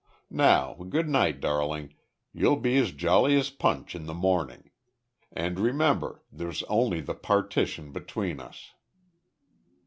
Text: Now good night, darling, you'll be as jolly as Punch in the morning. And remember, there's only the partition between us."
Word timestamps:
Now 0.31 0.73
good 0.89 1.07
night, 1.07 1.39
darling, 1.39 1.93
you'll 2.33 2.55
be 2.55 2.75
as 2.77 2.91
jolly 2.91 3.37
as 3.37 3.51
Punch 3.51 3.93
in 3.93 4.07
the 4.07 4.15
morning. 4.15 4.71
And 5.31 5.59
remember, 5.59 6.23
there's 6.31 6.63
only 6.63 7.01
the 7.01 7.13
partition 7.13 7.91
between 7.91 8.39
us." 8.39 8.71